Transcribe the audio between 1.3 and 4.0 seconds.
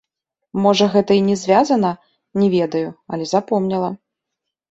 звязана, не ведаю, але запомніла.